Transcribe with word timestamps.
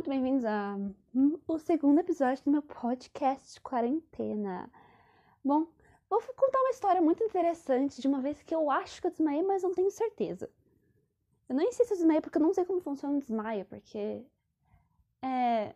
muito 0.00 0.08
bem-vindos 0.08 0.46
a 0.46 0.78
hum, 1.14 1.38
segundo 1.58 1.98
episódio 1.98 2.42
do 2.44 2.50
meu 2.50 2.62
podcast 2.62 3.60
quarentena. 3.60 4.70
Bom, 5.44 5.66
vou 6.08 6.22
contar 6.34 6.58
uma 6.58 6.70
história 6.70 7.02
muito 7.02 7.22
interessante 7.22 8.00
de 8.00 8.08
uma 8.08 8.18
vez 8.18 8.42
que 8.42 8.54
eu 8.54 8.70
acho 8.70 8.98
que 8.98 9.08
eu 9.08 9.10
desmaiei, 9.10 9.42
mas 9.42 9.62
não 9.62 9.74
tenho 9.74 9.90
certeza. 9.90 10.48
Eu 11.46 11.54
nem 11.54 11.70
sei 11.70 11.84
se 11.84 11.92
eu 11.92 11.98
desmaiei 11.98 12.22
porque 12.22 12.38
eu 12.38 12.40
não 12.40 12.54
sei 12.54 12.64
como 12.64 12.80
funciona 12.80 13.14
o 13.14 13.20
desmaio, 13.20 13.66
porque 13.66 14.24
é 15.20 15.74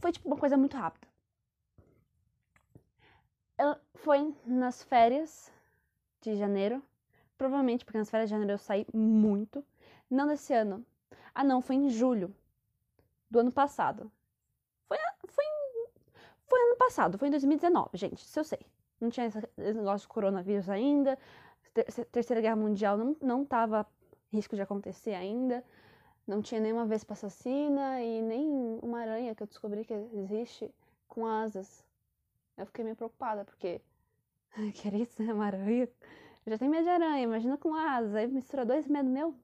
foi 0.00 0.10
tipo 0.10 0.26
uma 0.26 0.38
coisa 0.38 0.56
muito 0.56 0.74
rápida. 0.74 1.06
Ela 3.58 3.78
foi 3.96 4.34
nas 4.46 4.82
férias 4.82 5.52
de 6.22 6.36
janeiro, 6.36 6.82
provavelmente 7.36 7.84
porque 7.84 7.98
nas 7.98 8.08
férias 8.08 8.30
de 8.30 8.34
janeiro 8.34 8.54
eu 8.54 8.58
saí 8.58 8.86
muito, 8.94 9.62
não 10.10 10.26
desse 10.26 10.54
ano. 10.54 10.82
Ah, 11.34 11.44
não, 11.44 11.60
foi 11.60 11.76
em 11.76 11.90
julho 11.90 12.34
do 13.32 13.40
ano 13.40 13.50
passado. 13.50 14.12
Foi, 14.86 14.98
foi, 15.26 15.44
foi 16.46 16.60
ano 16.60 16.76
passado, 16.76 17.18
foi 17.18 17.28
em 17.28 17.30
2019, 17.30 17.96
gente, 17.96 18.22
isso 18.22 18.38
eu 18.38 18.44
sei. 18.44 18.60
Não 19.00 19.10
tinha 19.10 19.26
esse 19.26 19.40
negócio 19.58 20.06
de 20.06 20.08
coronavírus 20.08 20.68
ainda, 20.68 21.18
Terceira 22.12 22.42
Guerra 22.42 22.56
Mundial 22.56 22.96
não, 22.98 23.16
não 23.20 23.44
tava 23.44 23.86
risco 24.30 24.54
de 24.54 24.60
acontecer 24.60 25.14
ainda, 25.14 25.64
não 26.26 26.42
tinha 26.42 26.60
nenhuma 26.60 26.84
vespa 26.84 27.14
assassina 27.14 28.02
e 28.02 28.20
nem 28.20 28.78
uma 28.82 29.00
aranha 29.00 29.34
que 29.34 29.42
eu 29.42 29.46
descobri 29.46 29.84
que 29.84 29.94
existe 29.94 30.70
com 31.08 31.26
asas. 31.26 31.82
Eu 32.56 32.66
fiquei 32.66 32.84
meio 32.84 32.96
preocupada, 32.96 33.44
porque. 33.44 33.80
Que 34.74 34.86
era 34.86 34.98
isso, 34.98 35.22
né? 35.22 35.32
Uma 35.32 35.46
aranha. 35.46 35.88
Eu 36.44 36.52
já 36.52 36.58
tenho 36.58 36.70
medo 36.70 36.84
de 36.84 36.90
aranha, 36.90 37.22
imagina 37.22 37.56
com 37.56 37.74
asas. 37.74 38.14
Aí 38.14 38.26
mistura 38.26 38.66
dois 38.66 38.86
medos 38.86 39.10
meu, 39.10 39.34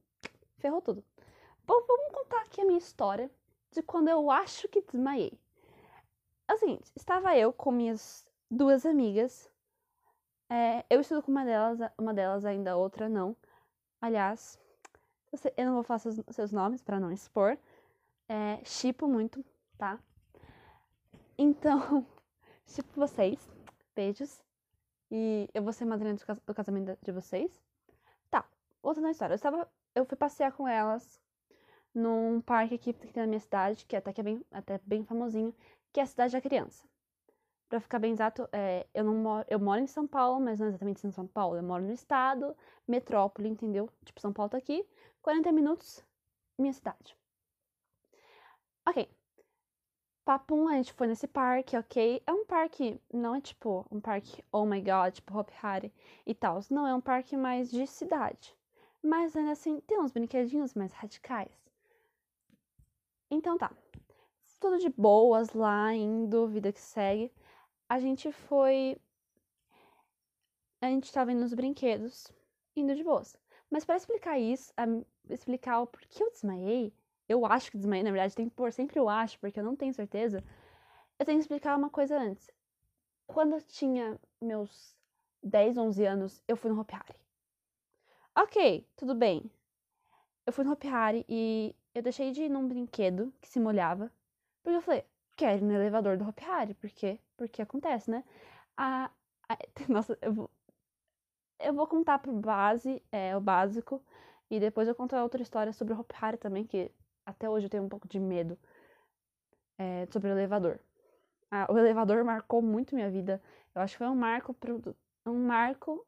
ferrou 0.59 0.83
tudo. 0.83 1.03
Bom, 1.67 1.83
vamos 1.87 2.13
contar 2.13 2.43
aqui 2.43 2.61
a 2.61 2.65
minha 2.67 2.79
história 2.79 3.31
de 3.71 3.83
quando 3.83 4.09
eu 4.09 4.31
acho 4.31 4.69
que 4.69 4.83
desmaiei. 4.83 5.39
Assim, 6.47 6.79
estava 6.97 7.37
eu 7.37 7.53
com 7.53 7.71
minhas 7.71 8.27
duas 8.51 8.87
amigas. 8.87 9.51
É, 10.51 10.85
eu 10.89 11.01
estudo 11.01 11.23
com 11.23 11.31
uma 11.31 11.45
delas, 11.45 11.79
uma 11.99 12.15
delas 12.15 12.45
ainda, 12.45 12.77
outra 12.77 13.09
não. 13.09 13.37
Aliás, 14.01 14.59
eu 15.57 15.67
não 15.67 15.75
vou 15.75 15.83
falar 15.83 15.99
seus, 15.99 16.21
seus 16.31 16.53
nomes 16.53 16.83
para 16.83 16.99
não 16.99 17.13
expor. 17.13 17.59
É, 18.29 18.63
chipo 18.65 19.07
muito, 19.07 19.45
tá? 19.77 19.99
Então, 21.37 22.07
chipo 22.67 22.89
vocês. 22.95 23.39
Beijos. 23.95 24.43
E 25.11 25.49
eu 25.55 25.63
vou 25.63 25.73
ser 25.73 25.85
madrinha 25.85 26.15
do 26.47 26.55
casamento 26.55 26.99
de 27.03 27.13
vocês. 27.13 27.63
Tá, 28.31 28.45
outra 28.83 29.11
história. 29.11 29.33
Eu, 29.35 29.37
estava, 29.37 29.71
eu 29.95 30.05
fui 30.05 30.17
passear 30.17 30.53
com 30.53 30.67
elas 30.69 31.21
num 31.95 32.41
parque 32.41 32.75
aqui 32.75 32.93
que 32.93 33.13
tem 33.13 33.23
na 33.23 33.27
minha 33.27 33.41
cidade, 33.41 33.85
que 33.87 33.97
até 33.97 34.13
que 34.13 34.21
é 34.21 34.25
bem, 34.25 34.45
até 34.51 34.81
bem 34.85 35.05
famosinho, 35.05 35.55
que 35.93 36.01
é 36.01 36.03
a 36.03 36.07
Cidade 36.07 36.33
da 36.33 36.41
Criança. 36.41 36.87
Pra 37.69 37.81
ficar 37.81 37.99
bem 37.99 38.13
exato, 38.13 38.49
é, 38.53 38.87
eu 38.95 39.05
não 39.05 39.15
moro, 39.15 39.47
eu 39.49 39.59
moro 39.59 39.81
em 39.81 39.87
São 39.87 40.07
Paulo, 40.07 40.41
mas 40.41 40.59
não 40.59 40.69
exatamente 40.69 41.07
em 41.07 41.11
São 41.11 41.27
Paulo, 41.27 41.57
eu 41.57 41.63
moro 41.63 41.85
no 41.85 41.93
estado, 41.93 42.57
metrópole, 42.87 43.49
entendeu? 43.49 43.91
Tipo, 44.05 44.21
São 44.21 44.33
Paulo 44.33 44.51
tá 44.51 44.59
aqui, 44.59 44.87
40 45.23 45.53
minutos, 45.53 46.05
minha 46.59 46.73
cidade. 46.73 47.17
Ok. 48.87 49.09
Papum, 50.25 50.69
a 50.69 50.75
gente 50.75 50.93
foi 50.93 51.07
nesse 51.07 51.27
parque, 51.27 51.77
ok? 51.77 52.23
É 52.27 52.33
um 52.33 52.45
parque, 52.45 53.01
não 53.13 53.35
é 53.35 53.41
tipo 53.41 53.87
um 53.91 54.01
parque, 54.01 54.45
oh 54.53 54.65
my 54.65 54.81
god, 54.81 55.15
tipo 55.15 55.39
Hopi 55.39 55.53
Hari 55.63 55.93
e 56.27 56.35
tal. 56.35 56.61
Não, 56.71 56.87
é 56.87 56.95
um 56.95 57.01
parque 57.01 57.37
mais 57.37 57.71
de 57.71 57.87
cidade. 57.87 58.55
Mas 59.03 59.37
ainda 59.37 59.53
assim, 59.53 59.81
tem 59.81 59.99
uns 60.01 60.13
brinquedinhos 60.13 60.75
mais 60.75 60.93
radicais. 60.93 61.68
Então 63.31 63.59
tá. 63.59 63.71
Tudo 64.61 64.79
de 64.79 64.89
boas 64.89 65.53
lá, 65.53 65.95
indo, 65.95 66.49
vida 66.49 66.73
que 66.73 66.81
segue. 66.81 67.33
A 67.89 67.99
gente 68.01 68.33
foi. 68.33 68.97
A 70.81 70.87
gente 70.87 71.13
tava 71.13 71.33
indo 71.33 71.41
nos 71.41 71.55
brinquedos, 71.55 72.33
indo 72.75 72.95
de 72.95 73.05
boas. 73.05 73.37
Mas 73.71 73.85
para 73.85 73.97
explicar 73.97 74.39
isso, 74.39 74.73
explicar 75.29 75.81
o 75.81 75.87
porquê 75.87 76.23
eu 76.23 76.31
desmaiei, 76.31 76.93
eu 77.29 77.45
acho 77.45 77.71
que 77.71 77.77
desmaiei, 77.77 78.03
na 78.03 78.11
verdade, 78.11 78.35
tem 78.35 78.49
que 78.49 78.55
pôr 78.55 78.73
sempre 78.73 78.99
eu 78.99 79.09
acho, 79.09 79.39
porque 79.39 79.61
eu 79.61 79.65
não 79.65 79.77
tenho 79.77 79.93
certeza. 79.93 80.43
Eu 81.19 81.27
tenho 81.27 81.39
que 81.39 81.43
explicar 81.43 81.77
uma 81.77 81.91
coisa 81.91 82.19
antes. 82.19 82.51
Quando 83.27 83.55
eu 83.55 83.63
tinha 83.63 84.19
meus 84.41 84.97
10, 85.43 85.77
11 85.77 86.05
anos, 86.07 86.43
eu 86.49 86.57
fui 86.57 86.71
no 86.71 86.81
Hopi 86.81 86.95
Hari. 86.95 87.21
Ok, 88.35 88.87
tudo 88.97 89.15
bem. 89.15 89.51
Eu 90.47 90.53
fui 90.53 90.65
no 90.65 90.73
Hopi 90.73 90.89
Hari 90.89 91.27
e 91.29 91.75
eu 91.99 92.03
deixei 92.03 92.31
de 92.33 92.45
ir 92.45 92.49
num 92.49 92.69
brinquedo 92.69 93.33
que 93.41 93.49
se 93.49 93.59
molhava, 93.61 94.11
porque 94.63 94.77
eu 94.77 94.83
falei, 94.83 95.05
quero 95.37 95.59
ir 95.59 95.65
no 95.65 95.73
elevador 95.73 96.17
do 96.17 96.27
Hopi 96.29 96.45
Hari, 96.45 96.75
porque, 96.75 97.19
porque 97.37 97.63
acontece, 97.63 98.11
né? 98.11 98.25
A, 98.77 99.11
a, 99.49 99.59
nossa, 99.89 100.17
eu 100.23 100.33
vou, 100.33 100.51
eu 101.59 101.75
vou 101.75 101.87
contar 101.87 102.19
pro 102.21 102.33
base, 102.33 103.03
é, 103.11 103.37
o 103.37 103.41
básico, 103.41 104.03
e 104.51 104.61
depois 104.61 104.87
eu 104.89 104.95
conto 104.95 105.17
outra 105.17 105.43
história 105.43 105.73
sobre 105.73 105.93
o 105.93 106.01
Hopi 106.01 106.15
Hari 106.21 106.37
também, 106.39 106.65
que 106.65 106.91
até 107.27 107.51
hoje 107.51 107.67
eu 107.67 107.71
tenho 107.71 107.83
um 107.83 107.89
pouco 107.89 108.09
de 108.09 108.21
medo 108.21 108.59
é, 109.77 110.07
sobre 110.11 110.29
o 110.29 110.33
elevador. 110.33 110.81
O 111.71 111.79
elevador 111.79 112.25
marcou 112.25 112.61
muito 112.61 112.95
minha 112.95 113.11
vida. 113.11 113.43
Eu 113.75 113.81
acho 113.81 113.95
que 113.95 113.99
foi 113.99 114.07
um 114.07 114.15
marco, 114.15 114.53
pro, 114.53 114.95
um 115.27 115.47
marco. 115.47 116.07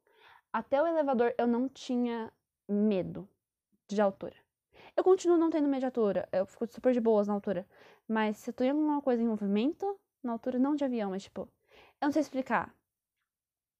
Até 0.53 0.83
o 0.83 0.87
elevador 0.87 1.35
eu 1.39 1.47
não 1.47 1.69
tinha 1.69 2.31
medo 2.69 3.29
de 3.89 4.01
altura. 4.01 4.37
Eu 5.01 5.05
continuo 5.05 5.39
não 5.39 5.49
tendo 5.49 5.67
altura, 5.87 6.29
eu 6.31 6.45
fico 6.45 6.67
super 6.67 6.93
de 6.93 7.01
boas 7.01 7.27
na 7.27 7.33
altura. 7.33 7.67
Mas 8.07 8.37
se 8.37 8.51
eu 8.51 8.53
tô 8.53 8.63
em 8.63 8.69
alguma 8.69 9.01
coisa 9.01 9.23
em 9.23 9.27
movimento, 9.27 9.99
na 10.23 10.33
altura, 10.33 10.59
não 10.59 10.77
de 10.77 10.85
avião, 10.85 11.09
mas 11.09 11.23
tipo, 11.23 11.49
eu 11.99 12.05
não 12.05 12.13
sei 12.13 12.21
explicar. 12.21 12.71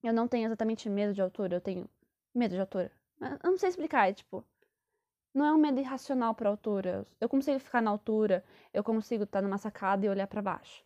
Eu 0.03 0.15
não 0.15 0.27
tenho 0.27 0.47
exatamente 0.47 0.89
medo 0.89 1.13
de 1.13 1.21
altura, 1.21 1.57
eu 1.57 1.61
tenho 1.61 1.87
medo 2.35 2.55
de 2.55 2.61
altura. 2.63 2.91
Eu 3.21 3.51
não 3.51 3.59
sei 3.59 3.69
explicar, 3.69 4.09
é 4.09 4.15
tipo, 4.15 4.43
não 5.35 5.45
é 5.45 5.53
um 5.53 5.59
medo 5.59 5.79
irracional 5.79 6.35
pra 6.35 6.49
altura. 6.49 7.07
Eu 7.21 7.29
consigo 7.29 7.59
ficar 7.59 7.83
na 7.83 7.91
altura, 7.91 8.43
eu 8.73 8.83
consigo 8.83 9.25
estar 9.25 9.43
numa 9.43 9.59
sacada 9.59 10.07
e 10.07 10.09
olhar 10.09 10.27
para 10.27 10.41
baixo. 10.41 10.83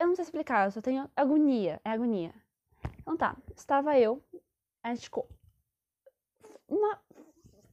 Eu 0.00 0.06
não 0.06 0.16
sei 0.16 0.22
explicar, 0.22 0.68
eu 0.68 0.70
só 0.70 0.80
tenho 0.80 1.10
agonia, 1.14 1.82
é 1.84 1.90
agonia. 1.90 2.32
Então 3.00 3.14
tá, 3.14 3.36
estava 3.54 3.98
eu, 3.98 4.24
a 4.82 4.94
gente 4.94 5.04
ficou 5.04 5.28
uma 6.68 7.00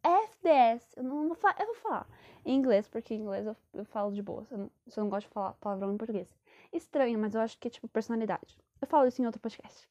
FDS, 0.05 0.97
eu 0.97 1.03
não 1.03 1.33
falar, 1.33 1.59
eu 1.59 1.65
vou 1.65 1.75
falar 1.75 2.07
em 2.45 2.55
inglês, 2.55 2.87
porque 2.87 3.13
em 3.15 3.21
inglês 3.21 3.45
eu, 3.45 3.55
eu 3.73 3.85
falo 3.85 4.13
de 4.13 4.21
boa, 4.21 4.45
eu 4.51 4.57
não, 4.57 4.71
eu 4.85 5.03
não 5.03 5.09
gosto 5.09 5.27
de 5.27 5.33
falar 5.33 5.53
palavrão 5.53 5.93
em 5.93 5.97
português. 5.97 6.33
Estranho, 6.71 7.17
mas 7.17 7.33
eu 7.33 7.41
acho 7.41 7.57
que 7.57 7.67
é 7.67 7.71
tipo 7.71 7.87
personalidade. 7.87 8.57
Eu 8.79 8.87
falo 8.87 9.07
isso 9.07 9.21
em 9.21 9.25
outro 9.25 9.41
podcast. 9.41 9.89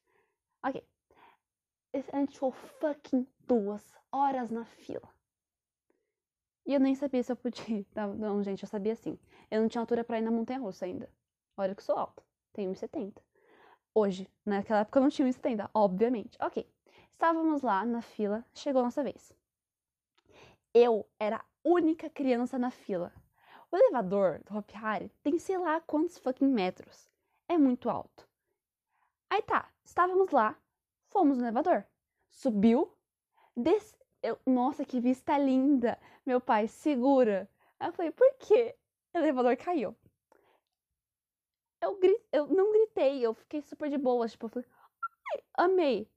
Ok. 0.63 0.83
A 2.13 2.19
gente 2.19 2.35
ficou 2.35 2.53
fucking 2.53 3.27
duas 3.47 3.93
horas 4.13 4.51
na 4.51 4.65
fila. 4.65 5.09
E 6.67 6.75
eu 6.75 6.81
nem 6.81 6.95
sabia 6.95 7.23
se 7.23 7.31
eu 7.33 7.37
podia. 7.37 7.85
Não, 8.17 8.43
gente, 8.43 8.63
eu 8.63 8.69
sabia 8.69 8.97
sim. 8.97 9.19
Eu 9.51 9.61
não 9.61 9.69
tinha 9.69 9.83
altura 9.83 10.03
pra 10.03 10.19
ir 10.19 10.23
na 10.23 10.31
montanha 10.31 10.61
russa 10.61 10.85
ainda. 10.85 11.11
Olha 11.57 11.75
que 11.75 11.83
sou 11.83 11.97
alta. 11.97 12.23
Tenho 12.53 12.73
1,70. 12.73 13.21
Hoje, 13.95 14.29
naquela 14.45 14.81
época 14.81 14.99
eu 14.99 15.03
não 15.03 15.11
tinha 15.11 15.29
1,70, 15.29 15.71
obviamente. 15.75 16.37
Ok. 16.41 16.69
Estávamos 17.13 17.63
lá 17.63 17.85
na 17.85 18.03
fila, 18.03 18.45
chegou 18.55 18.81
a 18.81 18.85
nossa 18.85 19.05
vez. 19.05 19.33
Eu 20.75 21.09
era 21.21 21.37
a 21.37 21.45
única 21.63 22.11
criança 22.11 22.59
na 22.59 22.69
fila. 22.69 23.13
O 23.71 23.77
elevador 23.77 24.43
do 24.43 24.59
Hopi 24.59 24.77
Hari 24.77 25.09
tem 25.23 25.39
sei 25.39 25.57
lá 25.57 25.81
quantos 25.81 26.19
fucking 26.19 26.49
metros. 26.49 27.09
É 27.49 27.57
muito 27.57 27.89
alto. 27.89 28.29
Aí 29.31 29.41
tá, 29.43 29.71
estávamos 29.85 30.33
lá, 30.33 30.59
fomos 31.11 31.39
no 31.39 31.45
elevador. 31.45 31.85
Subiu, 32.29 32.93
des... 33.57 33.97
Eu, 34.21 34.37
nossa, 34.45 34.85
que 34.85 34.99
vista 34.99 35.39
linda! 35.39 35.97
Meu 36.27 36.41
pai, 36.41 36.67
segura. 36.67 37.49
Aí 37.79 37.89
eu 37.89 37.93
falei, 37.93 38.11
por 38.11 38.35
quê? 38.39 38.75
O 39.13 39.19
elevador 39.19 39.57
caiu. 39.57 39.97
Eu, 41.81 41.97
gri... 42.01 42.21
eu 42.33 42.49
não 42.49 42.73
gritei, 42.73 43.25
eu 43.25 43.33
fiquei 43.35 43.63
super 43.63 43.89
de 43.89 43.99
boa, 43.99 44.27
tipo, 44.27 44.47
eu 44.47 44.51
falei, 44.51 44.69
amei. 45.55 46.11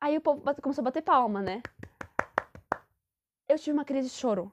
Aí 0.00 0.16
o 0.16 0.20
povo 0.20 0.42
começou 0.60 0.82
a 0.82 0.84
bater 0.84 1.02
palma, 1.02 1.40
né? 1.40 1.62
Eu 3.52 3.58
tive 3.58 3.72
uma 3.72 3.84
crise 3.84 4.08
de 4.08 4.14
choro. 4.14 4.50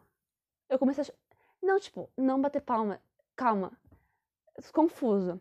Eu 0.68 0.78
comecei 0.78 1.04
a. 1.04 1.66
Não, 1.66 1.80
tipo, 1.80 2.10
não 2.18 2.42
bater 2.42 2.62
palma. 2.62 3.02
Calma. 3.36 3.72
Confuso. 4.74 5.40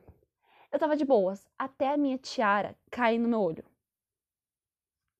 Eu 0.70 0.78
tava 0.78 0.96
de 0.96 1.04
boas, 1.04 1.48
até 1.58 1.92
a 1.92 1.96
minha 1.96 2.18
tiara 2.18 2.76
cair 2.90 3.18
no 3.18 3.28
meu 3.28 3.40
olho. 3.40 3.64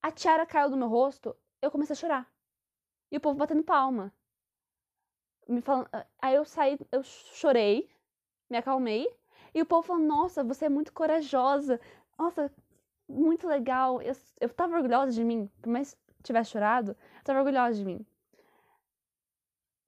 A 0.02 0.12
tiara 0.12 0.46
caiu 0.46 0.70
do 0.70 0.76
meu 0.76 0.88
rosto, 0.88 1.35
eu 1.61 1.70
comecei 1.70 1.94
a 1.94 1.96
chorar. 1.96 2.32
E 3.11 3.17
o 3.17 3.20
povo 3.20 3.38
batendo 3.38 3.64
palma. 3.64 4.12
Me 5.49 5.61
falando. 5.61 5.88
Aí 6.20 6.35
eu 6.35 6.44
saí, 6.44 6.79
eu 6.93 7.02
chorei, 7.02 7.90
me 8.49 8.58
acalmei. 8.58 9.08
E 9.55 9.61
o 9.62 9.67
povo 9.67 9.82
falou: 9.82 10.02
Nossa, 10.02 10.44
você 10.44 10.67
é 10.67 10.69
muito 10.69 10.93
corajosa. 10.93 11.81
Nossa, 12.19 12.52
muito 13.08 13.49
legal. 13.49 14.00
Eu, 14.02 14.14
eu 14.40 14.49
tava 14.50 14.76
orgulhosa 14.76 15.12
de 15.12 15.25
mim. 15.25 15.50
Por 15.61 15.70
mais 15.70 15.94
que 15.94 16.23
tivesse 16.23 16.50
chorado, 16.50 16.93
eu 16.93 17.25
tava 17.25 17.40
orgulhosa 17.40 17.79
de 17.79 17.85
mim. 17.85 18.06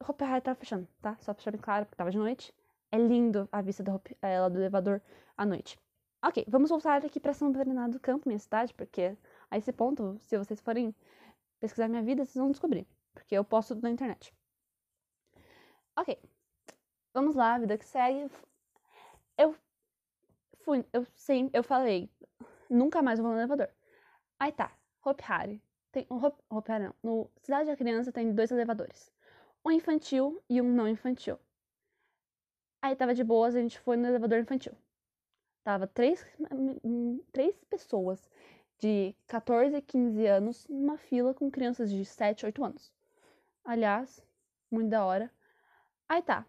Hopi 0.06 0.24
Hari 0.24 0.40
tava 0.42 0.58
fechando, 0.58 0.88
tá? 1.00 1.16
Só 1.20 1.32
pra 1.32 1.34
deixar 1.34 1.50
bem 1.50 1.60
claro, 1.60 1.84
porque 1.84 1.96
tava 1.96 2.10
de 2.10 2.18
noite. 2.18 2.54
É 2.90 2.98
lindo 2.98 3.48
a 3.52 3.60
vista 3.60 3.82
do, 3.82 3.92
Hopi, 3.92 4.16
é, 4.22 4.48
do 4.48 4.58
elevador 4.58 5.00
à 5.36 5.44
noite. 5.46 5.78
Ok, 6.22 6.44
vamos 6.48 6.70
voltar 6.70 7.04
aqui 7.04 7.20
pra 7.20 7.32
São 7.32 7.52
Bernardo 7.52 7.92
do 7.92 8.00
Campo, 8.00 8.28
minha 8.28 8.38
cidade, 8.38 8.74
porque 8.74 9.16
a 9.50 9.56
esse 9.56 9.72
ponto, 9.72 10.18
se 10.22 10.36
vocês 10.36 10.60
forem 10.60 10.94
pesquisar 11.60 11.88
minha 11.88 12.02
vida, 12.02 12.24
vocês 12.24 12.36
vão 12.36 12.50
descobrir. 12.50 12.86
Porque 13.14 13.34
eu 13.36 13.44
posto 13.44 13.74
na 13.76 13.90
internet. 13.90 14.34
Ok. 15.96 16.18
Vamos 17.14 17.34
lá, 17.34 17.58
vida 17.58 17.76
que 17.78 17.84
segue. 17.84 18.30
Eu 19.36 19.54
fui, 20.64 20.84
eu 20.92 21.06
sempre, 21.14 21.58
eu 21.58 21.62
falei, 21.64 22.10
nunca 22.68 23.02
mais 23.02 23.18
vou 23.18 23.30
no 23.30 23.38
elevador. 23.38 23.68
Aí 24.38 24.52
tá, 24.52 24.72
Hopi 25.04 25.24
Hari. 25.26 25.62
Tem 25.92 26.06
um 26.10 26.16
Hopi 26.24 26.72
Hari 26.72 26.84
não. 26.84 26.94
No 27.02 27.30
Cidade 27.42 27.68
da 27.70 27.76
Criança 27.76 28.12
tem 28.12 28.32
dois 28.34 28.50
elevadores. 28.50 29.12
Um 29.64 29.70
infantil 29.70 30.42
e 30.48 30.60
um 30.60 30.72
não 30.72 30.88
infantil. 30.88 31.38
Aí 32.82 32.96
tava 32.96 33.14
de 33.14 33.22
boas, 33.22 33.54
a 33.54 33.60
gente 33.60 33.78
foi 33.78 33.96
no 33.96 34.06
elevador 34.06 34.38
infantil. 34.38 34.72
Tava 35.62 35.86
três, 35.86 36.24
três 37.32 37.54
pessoas 37.64 38.30
de 38.78 39.14
14 39.26 39.76
e 39.76 39.82
15 39.82 40.26
anos 40.26 40.66
numa 40.68 40.96
fila 40.96 41.34
com 41.34 41.50
crianças 41.50 41.90
de 41.90 42.04
7, 42.04 42.46
8 42.46 42.64
anos. 42.64 42.90
Aliás, 43.62 44.24
muito 44.70 44.88
da 44.88 45.04
hora. 45.04 45.30
Aí 46.08 46.22
tá, 46.22 46.46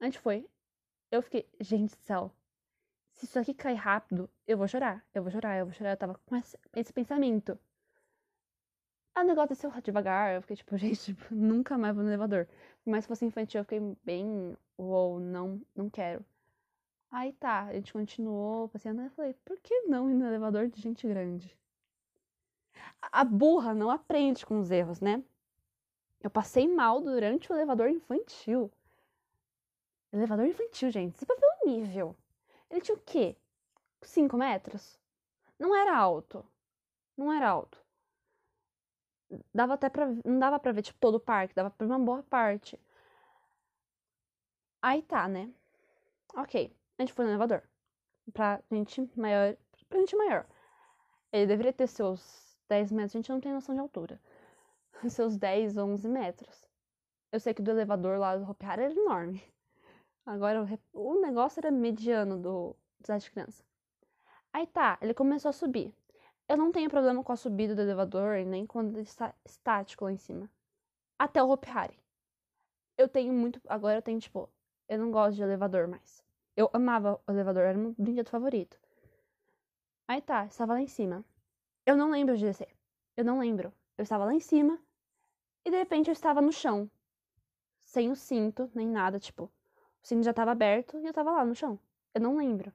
a 0.00 0.04
gente 0.06 0.18
foi. 0.18 0.48
Eu 1.10 1.20
fiquei, 1.20 1.48
gente 1.60 1.94
do 1.94 2.02
céu, 2.02 2.32
se 3.12 3.24
isso 3.24 3.38
aqui 3.38 3.54
cair 3.54 3.76
rápido, 3.76 4.28
eu 4.46 4.58
vou 4.58 4.68
chorar, 4.68 5.04
eu 5.14 5.22
vou 5.22 5.30
chorar, 5.30 5.58
eu 5.58 5.66
vou 5.66 5.74
chorar. 5.74 5.92
Eu 5.92 5.96
tava 5.96 6.20
com 6.26 6.36
esse, 6.36 6.58
esse 6.74 6.92
pensamento. 6.92 7.58
A 9.16 9.24
negócio 9.24 9.48
desceu 9.48 9.70
devagar, 9.80 10.34
eu 10.34 10.42
fiquei 10.42 10.56
tipo, 10.56 10.76
gente, 10.76 11.14
tipo, 11.14 11.34
nunca 11.34 11.78
mais 11.78 11.94
vou 11.94 12.04
no 12.04 12.10
elevador. 12.10 12.46
Mas 12.84 13.04
se 13.04 13.08
fosse 13.08 13.24
infantil, 13.24 13.60
eu 13.60 13.64
fiquei 13.64 13.80
bem, 14.04 14.54
uou, 14.76 15.18
não, 15.18 15.58
não 15.74 15.88
quero. 15.88 16.22
Aí 17.10 17.32
tá, 17.32 17.62
a 17.62 17.72
gente 17.72 17.94
continuou 17.94 18.68
passeando 18.68 19.00
e 19.00 19.08
falei, 19.08 19.34
por 19.42 19.58
que 19.60 19.82
não 19.88 20.10
ir 20.10 20.14
no 20.14 20.26
elevador 20.26 20.68
de 20.68 20.82
gente 20.82 21.08
grande? 21.08 21.56
A 23.00 23.24
burra 23.24 23.74
não 23.74 23.90
aprende 23.90 24.44
com 24.44 24.58
os 24.60 24.70
erros, 24.70 25.00
né? 25.00 25.24
Eu 26.20 26.28
passei 26.28 26.68
mal 26.68 27.00
durante 27.00 27.50
o 27.50 27.54
elevador 27.54 27.88
infantil. 27.88 28.70
Elevador 30.12 30.46
infantil, 30.46 30.90
gente. 30.90 31.18
Você 31.18 31.24
pode 31.24 31.40
ver 31.40 31.46
o 31.46 31.70
nível. 31.70 32.14
Ele 32.70 32.82
tinha 32.82 32.94
o 32.94 33.00
quê? 33.00 33.34
5 34.02 34.36
metros? 34.36 34.98
Não 35.58 35.74
era 35.74 35.96
alto. 35.96 36.44
Não 37.16 37.32
era 37.32 37.48
alto. 37.48 37.85
Dava 39.54 39.74
até 39.74 39.88
pra. 39.88 40.06
Não 40.24 40.38
dava 40.38 40.58
pra 40.58 40.72
ver, 40.72 40.82
tipo, 40.82 40.98
todo 41.00 41.16
o 41.16 41.20
parque. 41.20 41.54
Dava 41.54 41.70
pra 41.70 41.86
uma 41.86 41.98
boa 41.98 42.22
parte. 42.22 42.78
Aí 44.82 45.02
tá, 45.02 45.28
né? 45.28 45.50
Ok. 46.34 46.72
A 46.98 47.02
gente 47.02 47.12
foi 47.12 47.24
no 47.24 47.30
elevador. 47.32 47.62
Pra 48.32 48.60
gente 48.70 49.10
maior. 49.16 49.56
Pra 49.88 49.98
gente 50.00 50.16
maior. 50.16 50.46
Ele 51.32 51.46
deveria 51.46 51.72
ter 51.72 51.86
seus 51.86 52.56
10 52.68 52.92
metros. 52.92 53.14
A 53.14 53.18
gente 53.18 53.30
não 53.30 53.40
tem 53.40 53.52
noção 53.52 53.74
de 53.74 53.80
altura. 53.80 54.20
Seus 55.10 55.36
10, 55.36 55.76
11 55.76 56.08
metros. 56.08 56.66
Eu 57.30 57.40
sei 57.40 57.52
que 57.52 57.62
do 57.62 57.70
elevador 57.70 58.18
lá 58.18 58.36
do 58.36 58.48
Hopi 58.48 58.64
era 58.66 58.90
enorme. 58.90 59.42
Agora 60.24 60.64
o, 60.92 61.10
o 61.12 61.20
negócio 61.20 61.60
era 61.60 61.70
mediano 61.70 62.38
do 62.38 62.76
cidade 63.00 63.24
de 63.24 63.30
criança. 63.30 63.64
Aí 64.52 64.66
tá, 64.66 64.98
ele 65.00 65.14
começou 65.14 65.50
a 65.50 65.52
subir. 65.52 65.94
Eu 66.48 66.56
não 66.56 66.70
tenho 66.70 66.88
problema 66.88 67.24
com 67.24 67.32
a 67.32 67.36
subida 67.36 67.74
do 67.74 67.80
elevador, 67.80 68.44
nem 68.44 68.66
quando 68.66 68.96
ele 68.96 69.02
está 69.02 69.34
estático 69.44 70.04
lá 70.04 70.12
em 70.12 70.18
cima. 70.18 70.48
Até 71.18 71.42
o 71.42 71.50
Hopi 71.50 71.68
Hari. 71.68 71.98
Eu 72.96 73.08
tenho 73.08 73.32
muito. 73.32 73.60
Agora 73.68 73.98
eu 73.98 74.02
tenho, 74.02 74.20
tipo, 74.20 74.48
eu 74.88 74.98
não 74.98 75.10
gosto 75.10 75.36
de 75.36 75.42
elevador 75.42 75.88
mais. 75.88 76.24
Eu 76.56 76.70
amava 76.72 77.20
o 77.26 77.32
elevador, 77.32 77.64
era 77.64 77.76
meu 77.76 77.94
brinquedo 77.98 78.28
favorito. 78.28 78.78
Aí 80.08 80.22
tá, 80.22 80.46
estava 80.46 80.74
lá 80.74 80.80
em 80.80 80.86
cima. 80.86 81.24
Eu 81.84 81.96
não 81.96 82.10
lembro 82.10 82.36
de 82.36 82.44
descer. 82.44 82.74
Eu 83.16 83.24
não 83.24 83.40
lembro. 83.40 83.72
Eu 83.98 84.02
estava 84.02 84.24
lá 84.24 84.32
em 84.32 84.40
cima 84.40 84.80
e 85.64 85.70
de 85.70 85.76
repente 85.76 86.08
eu 86.08 86.12
estava 86.12 86.40
no 86.40 86.52
chão. 86.52 86.88
Sem 87.84 88.10
o 88.10 88.16
cinto, 88.16 88.70
nem 88.74 88.86
nada, 88.86 89.18
tipo. 89.18 89.44
O 89.44 89.50
cinto 90.06 90.22
já 90.22 90.30
estava 90.30 90.52
aberto 90.52 90.98
e 90.98 91.04
eu 91.04 91.10
estava 91.10 91.32
lá 91.32 91.44
no 91.44 91.54
chão. 91.54 91.78
Eu 92.14 92.20
não 92.20 92.36
lembro. 92.36 92.72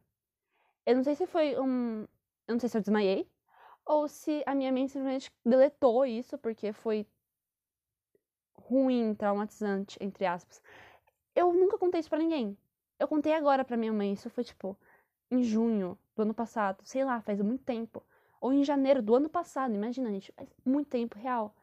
Eu 0.86 0.96
não 0.96 1.04
sei 1.04 1.16
se 1.16 1.26
foi 1.26 1.58
um. 1.60 2.02
Eu 2.48 2.56
não 2.56 2.60
sei 2.60 2.70
se 2.70 2.78
eu 2.78 2.82
desmaiei. 2.82 3.30
Ou 3.86 4.08
se 4.08 4.44
a 4.46 4.56
minha 4.56 4.72
mente 4.72 4.92
simplesmente 4.92 5.32
deletou 5.46 6.06
isso, 6.06 6.38
porque 6.38 6.72
foi 6.74 7.06
ruim, 8.56 9.14
traumatizante, 9.16 9.98
entre 10.02 10.26
aspas. 10.26 10.62
Eu 11.36 11.54
nunca 11.54 11.78
contei 11.78 12.00
isso 12.00 12.10
pra 12.10 12.20
ninguém. 12.20 12.58
Eu 13.00 13.08
contei 13.08 13.34
agora 13.34 13.66
pra 13.66 13.78
minha 13.78 13.94
mãe. 13.94 14.14
Isso 14.14 14.30
foi 14.30 14.44
tipo 14.44 14.78
em 15.30 15.44
junho 15.44 15.98
do 16.16 16.24
ano 16.24 16.34
passado. 16.34 16.84
Sei 16.86 17.04
lá, 17.04 17.22
faz 17.22 17.42
muito 17.42 17.64
tempo. 17.64 18.04
Ou 18.40 18.54
em 18.54 18.64
janeiro 18.64 19.02
do 19.02 19.16
ano 19.16 19.30
passado. 19.30 19.74
Imagina, 19.74 20.10
gente. 20.12 20.32
Faz 20.34 20.50
muito 20.66 20.90
tempo 20.90 21.18
real. 21.18 21.56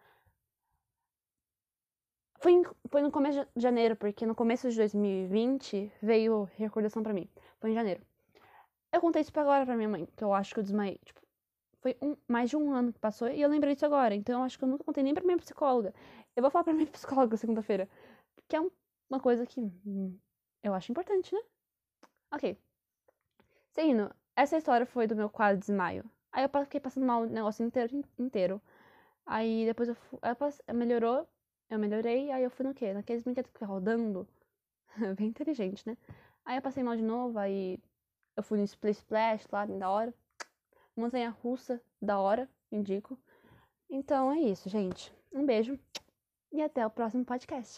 Foi, 2.40 2.52
em, 2.52 2.62
foi 2.88 3.02
no 3.02 3.10
começo 3.10 3.44
de 3.54 3.62
janeiro, 3.62 3.96
porque 3.96 4.24
no 4.24 4.34
começo 4.34 4.70
de 4.70 4.76
2020 4.76 5.92
veio 6.00 6.44
recordação 6.56 7.02
para 7.02 7.12
mim. 7.12 7.28
Foi 7.60 7.70
em 7.70 7.74
janeiro. 7.74 8.00
Eu 8.92 9.00
contei 9.00 9.22
isso 9.22 9.32
agora 9.38 9.66
pra 9.66 9.76
minha 9.76 9.88
mãe, 9.88 10.06
que 10.16 10.22
eu 10.24 10.32
acho 10.32 10.54
que 10.54 10.60
eu 10.60 10.64
desmaiei. 10.64 10.98
Tipo, 11.04 11.20
foi 11.80 11.96
um, 12.02 12.16
mais 12.26 12.50
de 12.50 12.56
um 12.56 12.72
ano 12.72 12.92
que 12.92 12.98
passou 12.98 13.28
e 13.28 13.40
eu 13.40 13.48
lembrei 13.48 13.74
disso 13.74 13.86
agora. 13.86 14.14
Então 14.14 14.40
eu 14.40 14.44
acho 14.44 14.58
que 14.58 14.64
eu 14.64 14.68
nunca 14.68 14.84
contei 14.84 15.02
nem 15.02 15.14
pra 15.14 15.24
minha 15.24 15.38
psicóloga. 15.38 15.94
Eu 16.36 16.42
vou 16.42 16.50
falar 16.50 16.64
pra 16.64 16.72
minha 16.74 16.86
psicóloga 16.86 17.36
segunda-feira. 17.36 17.88
Que 18.48 18.56
é 18.56 18.60
um, 18.60 18.70
uma 19.10 19.20
coisa 19.20 19.46
que 19.46 19.60
hum, 19.60 20.18
eu 20.62 20.74
acho 20.74 20.90
importante, 20.92 21.34
né? 21.34 21.40
Ok. 22.32 22.58
Seguindo, 23.72 24.14
essa 24.36 24.56
história 24.56 24.86
foi 24.86 25.06
do 25.06 25.16
meu 25.16 25.30
quase 25.30 25.60
desmaio. 25.60 26.04
Aí 26.32 26.44
eu 26.44 26.64
fiquei 26.64 26.80
passando 26.80 27.06
mal 27.06 27.22
o 27.22 27.26
negócio 27.26 27.64
inteiro, 27.64 28.04
inteiro. 28.18 28.62
Aí 29.26 29.66
depois 29.66 29.88
eu, 29.88 29.96
eu 30.66 30.74
melhorou 30.74 31.26
eu 31.70 31.78
melhorei, 31.78 32.30
aí 32.30 32.42
eu 32.42 32.50
fui 32.50 32.64
no 32.66 32.74
quê? 32.74 32.92
Naqueles 32.94 33.22
brinquedos 33.22 33.50
que 33.52 33.64
rodando. 33.64 34.26
Bem 35.16 35.28
inteligente, 35.28 35.86
né? 35.86 35.96
Aí 36.44 36.56
eu 36.56 36.62
passei 36.62 36.82
mal 36.82 36.96
de 36.96 37.02
novo, 37.02 37.38
aí 37.38 37.78
eu 38.36 38.42
fui 38.42 38.58
no 38.58 38.64
Split 38.64 38.96
Splash 38.96 39.46
lá, 39.52 39.66
bem 39.66 39.78
da 39.78 39.90
hora. 39.90 40.14
Montanha 40.98 41.30
russa, 41.42 41.80
da 42.02 42.18
hora, 42.18 42.48
indico. 42.72 43.18
Então 43.88 44.32
é 44.32 44.40
isso, 44.40 44.68
gente. 44.68 45.14
Um 45.32 45.46
beijo 45.46 45.78
e 46.52 46.60
até 46.60 46.84
o 46.86 46.90
próximo 46.90 47.24
podcast. 47.24 47.76